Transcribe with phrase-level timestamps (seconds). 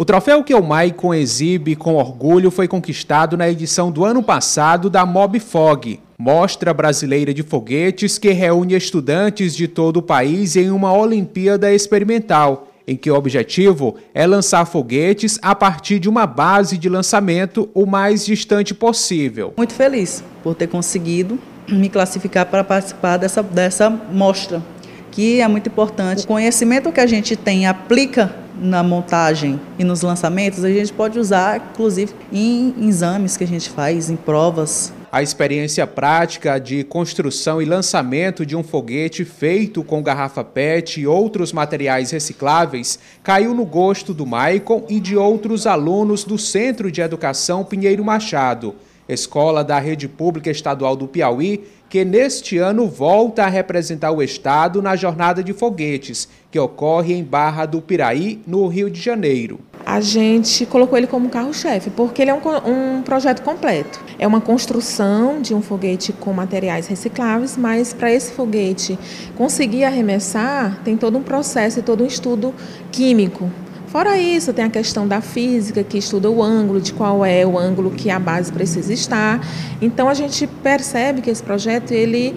[0.00, 4.88] O troféu que o Maicon exibe com orgulho foi conquistado na edição do ano passado
[4.88, 10.70] da Mob Fog, Mostra Brasileira de Foguetes que reúne estudantes de todo o país em
[10.70, 16.78] uma Olimpíada Experimental, em que o objetivo é lançar foguetes a partir de uma base
[16.78, 19.52] de lançamento o mais distante possível.
[19.58, 21.38] Muito feliz por ter conseguido
[21.68, 24.62] me classificar para participar dessa, dessa mostra,
[25.10, 26.24] que é muito importante.
[26.24, 31.18] O conhecimento que a gente tem aplica na montagem e nos lançamentos, a gente pode
[31.18, 34.92] usar, inclusive, em exames que a gente faz, em provas.
[35.12, 41.06] A experiência prática de construção e lançamento de um foguete feito com garrafa PET e
[41.06, 47.00] outros materiais recicláveis caiu no gosto do Maicon e de outros alunos do Centro de
[47.00, 48.76] Educação Pinheiro Machado,
[49.08, 54.80] escola da Rede Pública Estadual do Piauí, que neste ano volta a representar o Estado
[54.80, 59.58] na Jornada de Foguetes, que ocorre em Barra do Piraí, no Rio de Janeiro.
[59.84, 64.00] A gente colocou ele como carro-chefe, porque ele é um, um, projeto completo.
[64.18, 68.96] É uma construção de um foguete com materiais recicláveis, mas para esse foguete
[69.36, 72.54] conseguir arremessar, tem todo um processo e todo um estudo
[72.92, 73.50] químico
[73.90, 77.58] Fora isso, tem a questão da física, que estuda o ângulo, de qual é o
[77.58, 79.44] ângulo que a base precisa estar.
[79.82, 82.32] Então a gente percebe que esse projeto ele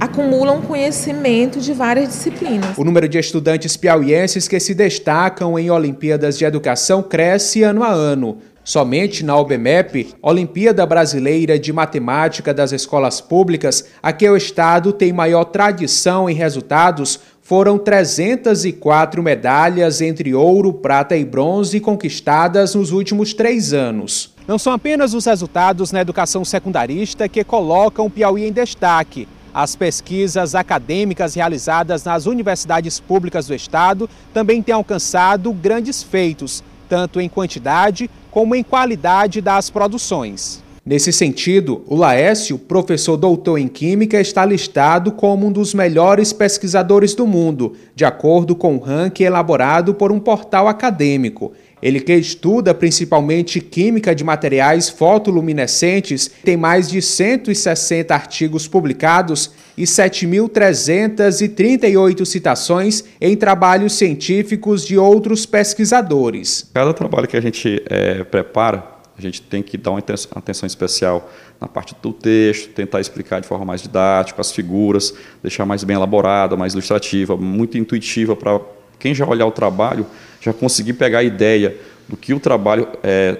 [0.00, 2.78] acumula um conhecimento de várias disciplinas.
[2.78, 7.90] O número de estudantes piauienses que se destacam em Olimpíadas de Educação cresce ano a
[7.90, 8.38] ano.
[8.64, 15.10] Somente na OBMEP, Olimpíada Brasileira de Matemática das Escolas Públicas, a que o Estado tem
[15.10, 17.18] maior tradição em resultados,
[17.48, 24.34] foram 304 medalhas entre ouro, prata e bronze conquistadas nos últimos três anos.
[24.46, 29.26] Não são apenas os resultados na educação secundarista que colocam o Piauí em destaque.
[29.54, 37.18] As pesquisas acadêmicas realizadas nas universidades públicas do estado também têm alcançado grandes feitos, tanto
[37.18, 40.62] em quantidade como em qualidade das produções.
[40.88, 47.14] Nesse sentido, o Laércio, professor doutor em Química, está listado como um dos melhores pesquisadores
[47.14, 51.52] do mundo, de acordo com o ranking elaborado por um portal acadêmico.
[51.82, 59.82] Ele que estuda principalmente química de materiais fotoluminescentes, tem mais de 160 artigos publicados e
[59.82, 66.70] 7.338 citações em trabalhos científicos de outros pesquisadores.
[66.72, 71.28] Cada trabalho que a gente é, prepara, a gente tem que dar uma atenção especial
[71.60, 75.12] na parte do texto, tentar explicar de forma mais didática, as figuras,
[75.42, 78.60] deixar mais bem elaborada, mais ilustrativa, muito intuitiva para
[78.98, 80.06] quem já olhar o trabalho,
[80.40, 81.76] já conseguir pegar a ideia
[82.08, 82.88] do que o trabalho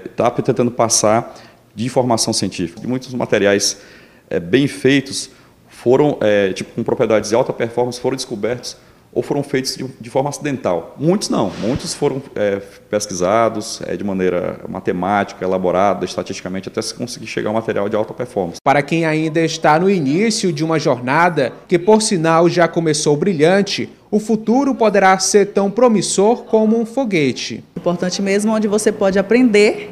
[0.05, 1.35] está é, tentando passar
[1.75, 2.81] de informação científica.
[2.83, 3.81] E muitos materiais
[4.29, 5.31] é, bem feitos
[5.69, 8.77] foram, é, tipo, com propriedades de alta performance, foram descobertos
[9.13, 10.95] ou foram feitos de, de forma acidental.
[10.99, 12.61] Muitos não, muitos foram é,
[12.91, 17.97] pesquisados é, de maneira matemática, elaborada, estatisticamente, até se conseguir chegar a um material de
[17.97, 18.61] alta performance.
[18.63, 23.89] Para quem ainda está no início de uma jornada, que por sinal já começou brilhante,
[24.11, 27.65] o futuro poderá ser tão promissor como um foguete.
[27.77, 29.91] Importante mesmo onde você pode aprender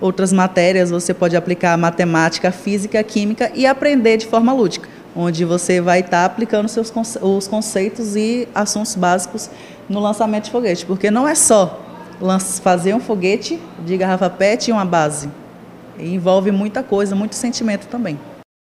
[0.00, 5.80] outras matérias, você pode aplicar matemática, física, química e aprender de forma lúdica onde você
[5.80, 9.50] vai estar tá aplicando seus, os conceitos e assuntos básicos
[9.88, 11.80] no lançamento de foguete, porque não é só
[12.62, 15.28] fazer um foguete de garrafa PET e uma base,
[15.98, 18.18] envolve muita coisa, muito sentimento também.